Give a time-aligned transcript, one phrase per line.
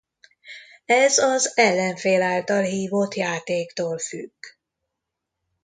[0.85, 4.33] Ez az ellenfél által hívott játéktól függ.